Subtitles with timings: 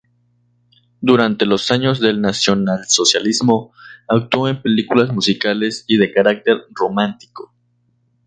[0.99, 3.71] Durante los años del Nacionalsocialismo,
[4.07, 7.53] actuó en películas musicales y de carácter romántico.